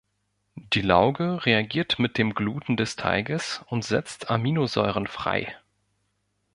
Die 0.73 0.81
Lauge 0.81 1.45
reagiert 1.45 1.99
mit 1.99 2.17
dem 2.17 2.33
Gluten 2.33 2.75
des 2.75 2.95
Teiges 2.95 3.63
und 3.67 3.85
setzt 3.85 4.31
Aminosäuren 4.31 5.05
frei. 5.05 5.55